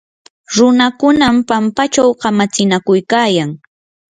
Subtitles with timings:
[0.55, 3.49] runakunam pampachaw kamatsinakuykayan.